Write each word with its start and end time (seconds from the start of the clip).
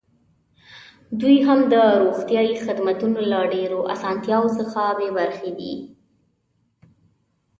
دوی 1.19 1.37
هم 1.47 1.59
د 1.73 1.75
روغتیايي 2.03 2.55
خدمتونو 2.65 3.19
له 3.31 3.39
ډېرو 3.53 3.79
اسانتیاوو 3.93 4.55
څخه 4.59 4.81
بې 4.97 5.09
برخې 5.17 5.51
دي. 5.59 5.73